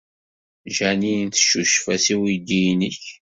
[0.75, 3.03] Jeanine teccucef-as i uydi-nnek.